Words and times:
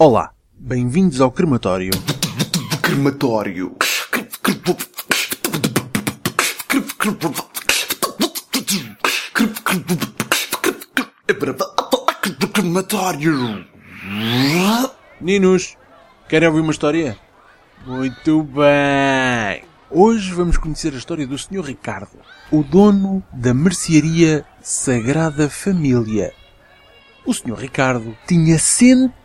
Olá, 0.00 0.30
bem-vindos 0.56 1.20
ao 1.20 1.32
crematório. 1.32 1.90
Crematório. 2.80 3.74
Crematório. 12.54 13.66
Ninos, 15.20 15.76
querem 16.28 16.46
ouvir 16.46 16.60
uma 16.60 16.70
história? 16.70 17.18
Muito 17.84 18.44
bem! 18.44 19.64
Hoje 19.90 20.32
vamos 20.32 20.56
conhecer 20.58 20.94
a 20.94 20.98
história 20.98 21.26
do 21.26 21.36
Sr. 21.36 21.64
Ricardo, 21.64 22.20
o 22.52 22.62
dono 22.62 23.20
da 23.32 23.52
mercearia 23.52 24.46
Sagrada 24.62 25.50
Família. 25.50 26.32
O 27.26 27.34
Sr. 27.34 27.58
Ricardo 27.58 28.16
tinha 28.28 28.60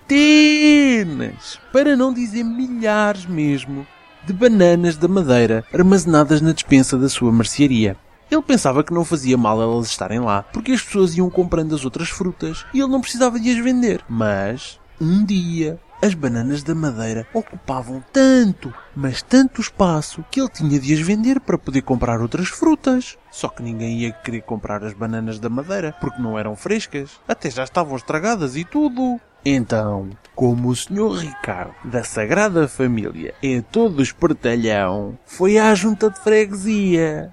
centenas, 0.08 1.60
para 1.72 1.96
não 1.96 2.14
dizer 2.14 2.44
milhares 2.44 3.26
mesmo, 3.26 3.86
de 4.26 4.34
bananas 4.34 4.98
da 4.98 5.08
madeira 5.08 5.64
armazenadas 5.74 6.42
na 6.42 6.52
despensa 6.52 6.98
da 6.98 7.10
sua 7.10 7.32
mercearia. 7.32 7.98
Ele 8.30 8.42
pensava 8.42 8.84
que 8.84 8.94
não 8.94 9.06
fazia 9.06 9.38
mal 9.38 9.62
elas 9.62 9.88
estarem 9.88 10.20
lá, 10.20 10.44
porque 10.44 10.72
as 10.72 10.82
pessoas 10.82 11.16
iam 11.16 11.30
comprando 11.30 11.76
as 11.76 11.86
outras 11.86 12.10
frutas 12.10 12.66
e 12.74 12.80
ele 12.80 12.90
não 12.90 13.02
precisava 13.02 13.40
de 13.40 13.52
as 13.52 13.58
vender. 13.58 14.04
Mas, 14.10 14.80
um 15.00 15.24
dia, 15.24 15.80
as 16.02 16.14
bananas 16.14 16.64
da 16.64 16.74
madeira 16.74 17.28
ocupavam 17.34 18.04
tanto, 18.12 18.74
mas 18.96 19.22
tanto 19.22 19.62
espaço, 19.62 20.24
que 20.32 20.40
ele 20.40 20.50
tinha 20.50 20.80
de 20.80 20.94
as 20.94 21.00
vender 21.00 21.40
para 21.40 21.58
poder 21.58 21.82
comprar 21.82 22.22
outras 22.22 22.48
frutas. 22.48 23.18
Só 23.30 23.50
que 23.50 23.62
ninguém 23.62 24.00
ia 24.00 24.12
querer 24.12 24.42
comprar 24.42 24.84
as 24.84 24.94
bananas 24.94 25.40
da 25.40 25.50
madeira, 25.50 25.96
porque 26.02 26.22
não 26.22 26.40
eram 26.40 26.56
frescas. 26.56 27.12
Até 27.28 27.52
já 27.52 27.64
estavam 27.64 27.96
estragadas 27.96 28.56
e 28.56 28.64
tudo. 28.64 29.20
Então, 29.46 30.10
como 30.34 30.70
o 30.70 30.76
Sr. 30.76 31.18
Ricardo, 31.20 31.76
da 31.84 32.04
Sagrada 32.04 32.66
Família, 32.68 33.34
é 33.44 33.62
todo 33.62 34.02
espertalhão, 34.02 35.18
foi 35.26 35.58
à 35.58 35.76
junta 35.76 36.10
de 36.10 36.20
freguesia. 36.20 37.32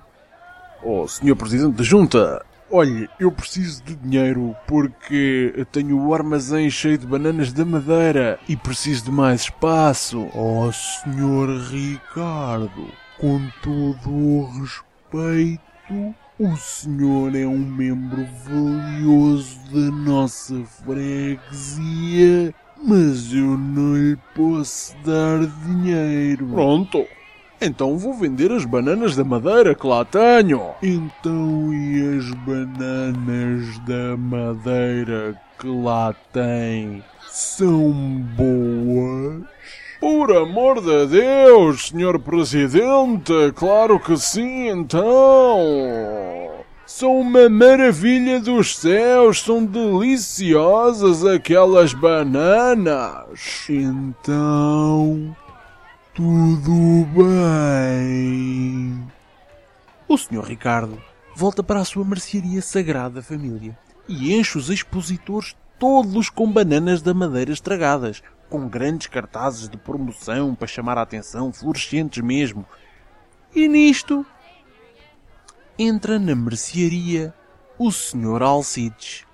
Oh, 0.82 1.06
Sr. 1.06 1.36
Presidente 1.36 1.76
da 1.76 1.84
Junta, 1.84 2.44
olhe, 2.68 3.08
eu 3.20 3.30
preciso 3.30 3.84
de 3.84 3.94
dinheiro 3.94 4.56
porque 4.66 5.66
tenho 5.70 6.00
o 6.00 6.12
armazém 6.12 6.68
cheio 6.68 6.98
de 6.98 7.06
bananas 7.06 7.52
da 7.52 7.64
madeira 7.64 8.40
e 8.48 8.56
preciso 8.56 9.04
de 9.04 9.10
mais 9.12 9.42
espaço. 9.42 10.28
Oh, 10.34 10.70
Sr. 10.72 11.70
Ricardo, 11.70 12.88
com 13.20 13.40
todo 13.62 14.10
o 14.10 14.50
respeito, 14.58 16.14
o 16.40 16.56
senhor 16.56 17.36
é 17.36 17.46
um 17.46 17.58
membro 17.58 18.26
valioso 18.44 19.59
da 19.72 19.90
nossa 19.90 20.54
freguesia, 20.84 22.54
mas 22.82 23.32
eu 23.32 23.56
não 23.56 23.94
lhe 23.96 24.16
posso 24.34 24.94
dar 25.04 25.46
dinheiro. 25.64 26.46
Pronto. 26.48 27.06
Então 27.60 27.98
vou 27.98 28.14
vender 28.14 28.50
as 28.50 28.64
bananas 28.64 29.14
da 29.14 29.22
madeira 29.22 29.74
que 29.74 29.86
lá 29.86 30.04
tenho. 30.04 30.62
Então 30.82 31.72
e 31.72 32.18
as 32.18 32.30
bananas 32.30 33.78
da 33.80 34.16
madeira 34.16 35.38
que 35.58 35.66
lá 35.66 36.14
tem 36.32 37.04
são 37.28 37.92
boas? 38.36 39.42
Por 40.00 40.34
amor 40.34 40.80
de 40.80 41.06
Deus, 41.06 41.88
senhor 41.88 42.18
presidente, 42.18 43.52
claro 43.54 44.00
que 44.00 44.16
sim, 44.16 44.68
então. 44.68 45.58
São 46.92 47.20
uma 47.20 47.48
maravilha 47.48 48.40
dos 48.40 48.76
céus, 48.76 49.42
são 49.42 49.64
deliciosas 49.64 51.24
aquelas 51.24 51.94
bananas. 51.94 53.64
Então, 53.70 55.34
tudo 56.12 57.06
bem. 57.14 59.06
O 60.08 60.18
Sr. 60.18 60.44
Ricardo 60.44 61.00
volta 61.34 61.62
para 61.62 61.78
a 61.80 61.84
sua 61.84 62.04
mercearia 62.04 62.60
Sagrada 62.60 63.22
Família 63.22 63.78
e 64.08 64.34
enche 64.34 64.58
os 64.58 64.68
expositores 64.68 65.54
todos 65.78 66.28
com 66.28 66.50
bananas 66.50 67.00
da 67.00 67.14
madeira 67.14 67.52
estragadas, 67.52 68.20
com 68.50 68.68
grandes 68.68 69.06
cartazes 69.06 69.68
de 69.68 69.78
promoção 69.78 70.56
para 70.56 70.66
chamar 70.66 70.98
a 70.98 71.02
atenção, 71.02 71.52
fluorescentes 71.52 72.22
mesmo. 72.22 72.66
E 73.54 73.68
nisto 73.68 74.26
entra 75.82 76.18
na 76.18 76.34
mercearia 76.34 77.32
o 77.78 77.90
Sr. 77.90 78.42
Alcides. 78.42 79.24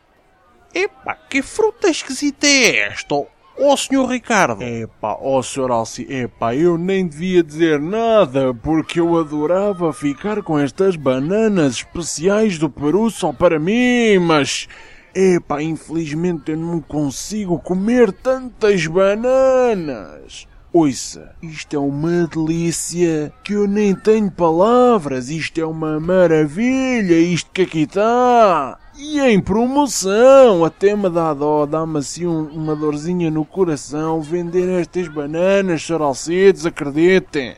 Epá, 0.73 1.17
que 1.29 1.43
fruta 1.43 1.89
esquisita 1.89 2.47
é 2.47 2.89
esta? 2.89 3.17
Ó 3.17 3.27
oh, 3.59 3.77
senhor 3.77 4.07
Ricardo! 4.07 4.63
Epá, 4.63 5.15
ó 5.15 5.39
oh, 5.39 5.43
senhor 5.43 5.73
Alci, 5.73 6.07
epá, 6.09 6.55
eu 6.55 6.79
nem 6.79 7.09
devia 7.09 7.43
dizer 7.43 7.81
nada, 7.81 8.55
porque 8.55 9.01
eu 9.01 9.19
adorava 9.19 9.93
ficar 9.93 10.43
com 10.43 10.59
estas 10.59 10.95
bananas 10.95 11.77
especiais 11.77 12.59
do 12.59 12.71
Peru 12.71 13.11
só 13.11 13.33
para 13.33 13.59
mim, 13.59 14.19
mas... 14.19 14.69
Epá, 15.15 15.63
infelizmente 15.63 16.51
eu 16.53 16.59
não 16.59 16.81
consigo 16.81 17.59
comer 17.59 18.13
tantas 18.13 18.87
bananas. 18.87 20.47
Ouça, 20.79 21.35
isto 21.43 21.75
é 21.75 21.79
uma 21.79 22.27
delícia 22.27 23.33
que 23.43 23.55
eu 23.55 23.67
nem 23.67 23.95
tenho 23.95 24.31
palavras. 24.31 25.31
Isto 25.31 25.59
é 25.59 25.65
uma 25.65 25.99
maravilha, 25.99 27.19
isto 27.19 27.51
que 27.51 27.63
aqui 27.63 27.85
está. 27.85 28.79
E 28.95 29.19
em 29.19 29.41
promoção, 29.41 30.67
até 30.67 30.95
me 30.95 31.09
dá 31.09 31.33
dó, 31.33 31.65
dá-me 31.65 32.01
assim 32.01 32.27
um, 32.27 32.43
uma 32.49 32.77
dorzinha 32.77 33.31
no 33.31 33.43
coração 33.43 34.21
vender 34.21 34.69
estas 34.69 35.09
bananas, 35.09 35.91
Alcides, 35.91 36.67
acreditem. 36.67 37.57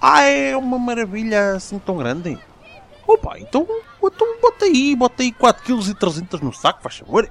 Ah, 0.00 0.22
é 0.22 0.56
uma 0.56 0.76
maravilha 0.76 1.52
assim 1.52 1.78
tão 1.78 1.98
grande. 1.98 2.36
Opa, 3.06 3.38
então, 3.38 3.64
então 4.02 4.40
bota 4.42 4.64
aí, 4.64 4.96
bota 4.96 5.22
aí 5.22 5.30
4 5.30 5.62
kg 5.62 5.88
e 5.88 5.94
300 5.94 6.40
no 6.40 6.52
saco, 6.52 6.82
faz 6.82 6.96
favor. 6.96 7.30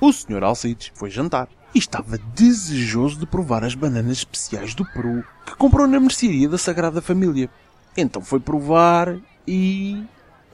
O 0.00 0.12
Sr. 0.12 0.44
Alcides 0.44 0.92
foi 0.94 1.10
jantar 1.10 1.48
e 1.76 1.78
estava 1.78 2.16
desejoso 2.34 3.18
de 3.18 3.26
provar 3.26 3.62
as 3.62 3.74
bananas 3.74 4.16
especiais 4.16 4.74
do 4.74 4.82
Peru 4.82 5.22
que 5.44 5.54
comprou 5.56 5.86
na 5.86 6.00
mercearia 6.00 6.48
da 6.48 6.56
Sagrada 6.56 7.02
Família. 7.02 7.50
Então 7.94 8.22
foi 8.22 8.40
provar 8.40 9.14
e... 9.46 10.02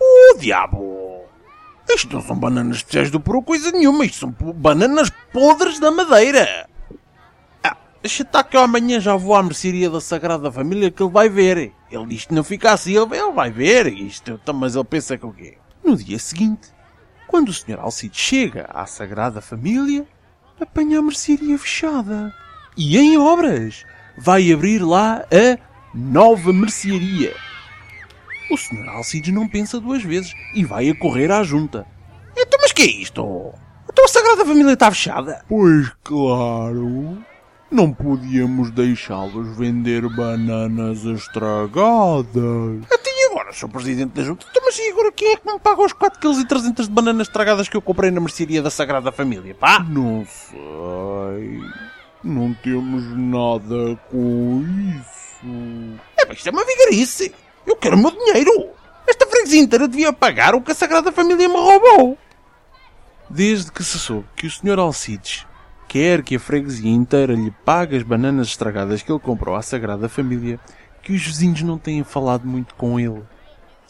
Oh, 0.01 0.37
diabo! 0.37 1.23
Isto 1.89 2.17
não 2.17 2.23
são 2.23 2.37
bananas 2.37 2.79
especiais 2.79 3.09
do 3.09 3.21
Peru, 3.21 3.41
coisa 3.41 3.71
nenhuma. 3.71 4.05
Isto 4.05 4.19
são 4.19 4.53
bananas 4.53 5.13
podres 5.33 5.79
da 5.79 5.93
madeira. 5.93 6.69
Ah, 7.63 7.77
deixa 8.03 8.25
que 8.25 8.57
eu 8.57 8.61
amanhã 8.61 8.99
já 8.99 9.15
vou 9.15 9.37
à 9.37 9.45
mercearia 9.45 9.89
da 9.89 10.01
Sagrada 10.01 10.51
Família 10.51 10.91
que 10.91 11.05
ele 11.05 11.13
vai 11.13 11.29
ver. 11.29 11.73
Ele 11.89 12.07
diz 12.07 12.25
que 12.25 12.35
não 12.35 12.43
fica 12.43 12.73
assim, 12.73 12.97
ele, 12.97 13.17
ele 13.17 13.31
vai 13.31 13.49
ver 13.49 13.87
isto. 13.87 14.41
Então, 14.43 14.53
mas 14.53 14.75
ele 14.75 14.83
pensa 14.83 15.17
que 15.17 15.25
o 15.25 15.33
quê? 15.33 15.57
No 15.85 15.95
dia 15.95 16.19
seguinte, 16.19 16.71
quando 17.29 17.51
o 17.51 17.53
Sr. 17.53 17.79
Alcide 17.79 18.19
chega 18.19 18.69
à 18.75 18.87
Sagrada 18.87 19.41
Família, 19.41 20.05
apanha 20.61 20.99
a 20.99 21.03
mercearia 21.03 21.59
fechada. 21.59 22.35
E 22.77 22.97
em 22.99 23.19
obras 23.19 23.85
vai 24.17 24.53
abrir 24.53 24.79
lá 24.81 25.25
a 25.31 25.59
nova 25.95 26.53
mercearia. 26.53 27.35
O 28.51 28.57
Sr. 28.57 28.89
Alcides 28.89 29.33
não 29.33 29.49
pensa 29.49 29.81
duas 29.81 30.03
vezes 30.03 30.35
e 30.55 30.65
vai 30.65 30.89
a 30.89 30.95
correr 30.95 31.31
à 31.31 31.43
junta. 31.43 31.87
Então, 32.37 32.59
mas 32.61 32.73
que 32.73 32.83
é 32.83 32.87
isto? 32.87 33.53
Então 33.91 34.05
a 34.05 34.09
Sagrada 34.09 34.45
Família 34.45 34.73
está 34.73 34.91
fechada? 34.91 35.45
Pois 35.49 35.91
claro. 36.03 37.19
Não 37.71 37.93
podíamos 37.93 38.71
deixá-los 38.71 39.57
vender 39.57 40.07
bananas 40.15 41.05
estragadas. 41.05 42.85
Sr. 43.53 43.69
Presidente 43.69 44.13
da 44.13 44.23
Junta? 44.23 44.47
Então, 44.51 44.63
mas 44.65 44.79
e 44.79 44.91
agora 44.91 45.13
quem 45.13 45.33
é 45.33 45.37
que 45.37 45.51
me 45.51 45.59
paga 45.59 45.83
os 45.83 45.93
4 45.93 46.21
kg 46.21 46.41
e 46.41 46.47
300 46.47 46.87
de 46.87 46.93
bananas 46.93 47.29
estragadas 47.29 47.69
que 47.69 47.77
eu 47.77 47.83
comprei 47.83 48.11
na 48.11 48.21
mercearia 48.21 48.63
da 48.63 48.71
Sagrada 48.71 49.13
Família, 49.13 49.55
pá? 49.55 49.81
Não 49.81 50.27
sei. 50.27 51.61
Não 52.23 52.55
temos 52.55 53.05
nada 53.17 53.97
com 54.11 54.65
isso. 54.97 55.47
É, 56.17 56.25
mas 56.27 56.39
isto 56.39 56.49
é 56.49 56.53
uma 56.53 56.65
vigarice. 56.65 57.35
Eu 57.67 57.77
quero 57.77 57.97
o 57.97 57.99
meu 57.99 58.11
dinheiro. 58.11 58.71
Esta 59.07 59.27
freguesia 59.27 59.61
inteira 59.61 59.89
devia 59.89 60.13
pagar 60.13 60.55
o 60.55 60.61
que 60.61 60.73
a 60.73 60.75
Sagrada 60.75 61.11
Família 61.11 61.49
me 61.49 61.57
roubou. 61.57 62.17
Desde 63.29 63.73
que 63.73 63.83
se 63.83 63.99
soube 63.99 64.27
que 64.37 64.47
o 64.47 64.51
Sr. 64.51 64.79
Alcides 64.79 65.47
quer 65.89 66.23
que 66.23 66.37
a 66.37 66.41
freguesia 66.41 66.91
inteira 66.91 67.35
lhe 67.35 67.51
pague 67.65 67.97
as 67.97 68.03
bananas 68.03 68.49
estragadas 68.49 69.03
que 69.03 69.13
ele 69.13 69.19
comprou 69.19 69.55
à 69.55 69.63
Sagrada 69.63 70.09
Família, 70.09 70.59
que 71.03 71.13
os 71.13 71.23
vizinhos 71.23 71.63
não 71.63 71.77
têm 71.77 72.05
falado 72.05 72.47
muito 72.47 72.75
com 72.75 72.99
ele. 72.99 73.23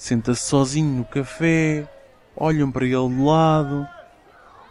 Senta-se 0.02 0.42
sozinho 0.42 0.96
no 0.96 1.04
café, 1.04 1.88
olham 2.34 2.72
para 2.72 2.84
ele 2.84 3.08
de 3.08 3.22
lado. 3.22 3.86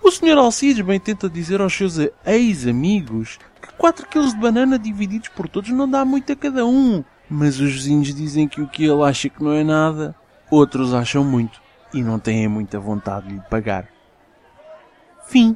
O 0.04 0.12
Sr. 0.12 0.38
Alcides 0.38 0.86
bem 0.86 1.00
tenta 1.00 1.30
dizer 1.30 1.62
aos 1.62 1.74
seus 1.74 1.98
ex-amigos 2.26 3.40
que 3.62 3.72
4 3.78 4.08
kg 4.10 4.28
de 4.28 4.36
banana 4.36 4.78
divididos 4.78 5.30
por 5.30 5.48
todos 5.48 5.70
não 5.70 5.90
dá 5.90 6.04
muito 6.04 6.34
a 6.34 6.36
cada 6.36 6.66
um. 6.66 7.02
Mas 7.30 7.62
os 7.62 7.72
vizinhos 7.72 8.14
dizem 8.14 8.46
que 8.46 8.60
o 8.60 8.68
que 8.68 8.84
ele 8.84 9.04
acha 9.04 9.30
que 9.30 9.42
não 9.42 9.54
é 9.54 9.64
nada, 9.64 10.14
outros 10.52 10.94
acham 10.94 11.24
muito 11.24 11.62
e 11.94 12.04
não 12.04 12.20
têm 12.20 12.50
muita 12.50 12.78
vontade 12.78 13.30
de 13.30 13.36
lhe 13.36 13.42
pagar. 13.50 13.88
Fim. 15.28 15.56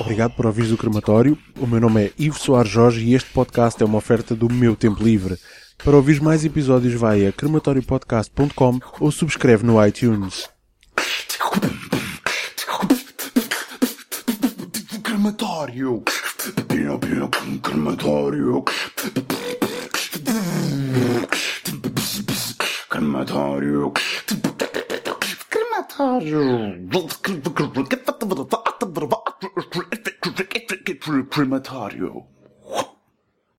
Obrigado 0.00 0.32
por 0.32 0.46
ouvires 0.46 0.72
o 0.72 0.76
Crematório. 0.76 1.38
O 1.60 1.66
meu 1.66 1.80
nome 1.80 2.06
é 2.06 2.12
Ivo 2.18 2.38
Soares 2.38 2.70
Jorge 2.70 3.04
e 3.04 3.14
este 3.14 3.30
podcast 3.30 3.80
é 3.82 3.86
uma 3.86 3.98
oferta 3.98 4.34
do 4.34 4.52
meu 4.52 4.74
tempo 4.74 5.02
livre. 5.02 5.38
Para 5.84 5.96
ouvir 5.96 6.20
mais 6.20 6.44
episódios 6.44 6.94
vai 6.94 7.26
a 7.26 7.32
crematoriopodcast.com 7.32 8.80
ou 8.98 9.12
subscreve 9.12 9.64
no 9.64 9.84
iTunes. 9.86 10.48
Crematório. 15.04 16.02
Crematório. 17.62 18.64
Crematório. 22.88 23.92
Crematório. 26.90 28.57
Crematório. 31.00 32.26